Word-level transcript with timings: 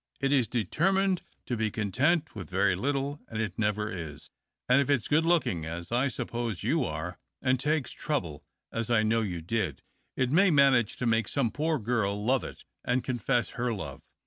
It 0.19 0.33
is 0.33 0.47
determined 0.47 1.21
to 1.45 1.55
be 1.55 1.69
content 1.69 2.33
with 2.33 2.49
very 2.49 2.75
little, 2.75 3.19
and 3.27 3.39
it 3.39 3.59
never 3.59 3.91
is. 3.91 4.31
And 4.67 4.81
if 4.81 4.89
it's 4.89 5.07
good 5.07 5.27
looking 5.27 5.63
(as 5.63 5.91
I 5.91 6.07
suppose 6.07 6.63
you 6.63 6.83
are) 6.83 7.19
and 7.39 7.59
takes 7.59 7.91
trouble 7.91 8.43
(as 8.71 8.89
I 8.89 9.03
know 9.03 9.21
you 9.21 9.41
did), 9.43 9.83
it 10.17 10.31
may 10.31 10.49
manage 10.49 10.95
to 10.97 11.05
make 11.05 11.27
some 11.27 11.51
poor 11.51 11.77
girl 11.77 12.25
love 12.25 12.43
it 12.43 12.63
and 12.83 13.03
confess 13.03 13.49
her 13.49 13.71
love. 13.75 14.01